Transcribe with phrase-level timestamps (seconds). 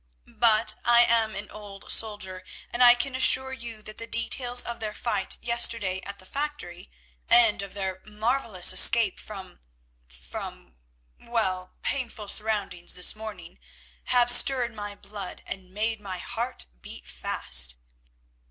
[0.25, 4.79] But I am an old soldier, and I can assure you that the details of
[4.79, 6.89] their fight yesterday at the factory,
[7.29, 13.59] and of their marvellous escape from—from—well, painful surroundings this morning,
[14.05, 17.75] have stirred my blood and made my heart beat fast."